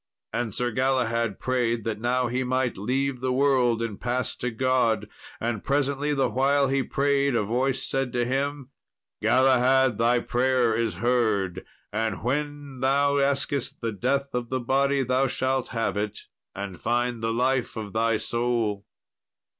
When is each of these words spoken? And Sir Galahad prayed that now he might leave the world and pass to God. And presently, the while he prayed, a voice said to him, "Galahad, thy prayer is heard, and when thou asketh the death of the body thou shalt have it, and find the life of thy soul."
And 0.33 0.51
Sir 0.51 0.71
Galahad 0.71 1.37
prayed 1.37 1.83
that 1.83 2.01
now 2.01 2.25
he 2.25 2.43
might 2.43 2.75
leave 2.75 3.19
the 3.21 3.31
world 3.31 3.83
and 3.83 4.01
pass 4.01 4.35
to 4.37 4.49
God. 4.49 5.07
And 5.39 5.63
presently, 5.63 6.11
the 6.11 6.27
while 6.31 6.69
he 6.69 6.81
prayed, 6.81 7.35
a 7.35 7.43
voice 7.43 7.83
said 7.83 8.11
to 8.13 8.25
him, 8.25 8.71
"Galahad, 9.21 9.99
thy 9.99 10.17
prayer 10.17 10.75
is 10.75 10.95
heard, 10.95 11.63
and 11.93 12.23
when 12.23 12.79
thou 12.79 13.19
asketh 13.19 13.79
the 13.79 13.91
death 13.91 14.33
of 14.33 14.49
the 14.49 14.59
body 14.59 15.03
thou 15.03 15.27
shalt 15.27 15.67
have 15.67 15.95
it, 15.97 16.21
and 16.55 16.81
find 16.81 17.21
the 17.21 17.31
life 17.31 17.75
of 17.77 17.93
thy 17.93 18.17
soul." 18.17 18.83